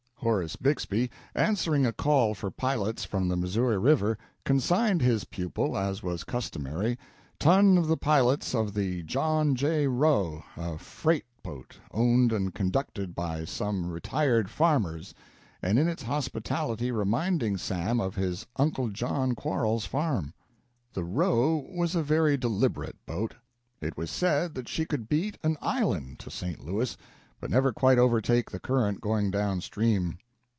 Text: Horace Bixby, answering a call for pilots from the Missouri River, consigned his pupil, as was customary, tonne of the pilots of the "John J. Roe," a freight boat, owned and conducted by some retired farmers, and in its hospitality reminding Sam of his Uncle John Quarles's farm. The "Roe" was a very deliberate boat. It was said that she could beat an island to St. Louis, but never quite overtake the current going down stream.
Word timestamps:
Horace 0.23 0.55
Bixby, 0.55 1.09
answering 1.33 1.83
a 1.83 1.91
call 1.91 2.35
for 2.35 2.51
pilots 2.51 3.03
from 3.05 3.27
the 3.27 3.35
Missouri 3.35 3.79
River, 3.79 4.19
consigned 4.45 5.01
his 5.01 5.23
pupil, 5.23 5.75
as 5.75 6.03
was 6.03 6.23
customary, 6.23 6.99
tonne 7.39 7.75
of 7.75 7.87
the 7.87 7.97
pilots 7.97 8.53
of 8.53 8.75
the 8.75 9.01
"John 9.01 9.55
J. 9.55 9.87
Roe," 9.87 10.43
a 10.55 10.77
freight 10.77 11.25
boat, 11.41 11.79
owned 11.91 12.31
and 12.31 12.53
conducted 12.53 13.15
by 13.15 13.45
some 13.45 13.89
retired 13.89 14.47
farmers, 14.51 15.15
and 15.59 15.79
in 15.79 15.87
its 15.87 16.03
hospitality 16.03 16.91
reminding 16.91 17.57
Sam 17.57 17.99
of 17.99 18.13
his 18.13 18.45
Uncle 18.57 18.89
John 18.89 19.33
Quarles's 19.33 19.87
farm. 19.87 20.35
The 20.93 21.03
"Roe" 21.03 21.65
was 21.67 21.95
a 21.95 22.03
very 22.03 22.37
deliberate 22.37 23.03
boat. 23.07 23.33
It 23.81 23.97
was 23.97 24.11
said 24.11 24.53
that 24.53 24.69
she 24.69 24.85
could 24.85 25.09
beat 25.09 25.39
an 25.41 25.57
island 25.63 26.19
to 26.19 26.29
St. 26.29 26.63
Louis, 26.63 26.95
but 27.39 27.49
never 27.49 27.73
quite 27.73 27.97
overtake 27.97 28.51
the 28.51 28.59
current 28.59 29.01
going 29.01 29.31
down 29.31 29.59
stream. 29.59 30.15